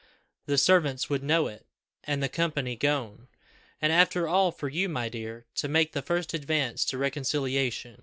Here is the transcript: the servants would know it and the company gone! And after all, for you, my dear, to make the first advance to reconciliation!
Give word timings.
the 0.47 0.57
servants 0.57 1.11
would 1.11 1.21
know 1.21 1.45
it 1.45 1.67
and 2.05 2.23
the 2.23 2.27
company 2.27 2.75
gone! 2.75 3.27
And 3.79 3.93
after 3.93 4.27
all, 4.27 4.51
for 4.51 4.67
you, 4.67 4.89
my 4.89 5.09
dear, 5.09 5.45
to 5.57 5.67
make 5.67 5.91
the 5.91 6.01
first 6.01 6.33
advance 6.33 6.83
to 6.85 6.97
reconciliation! 6.97 7.99